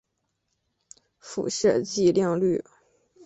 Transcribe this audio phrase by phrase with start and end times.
[1.19, 2.63] 辐射剂量率。